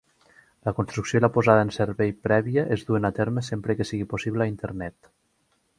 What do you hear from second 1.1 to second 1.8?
i la posada en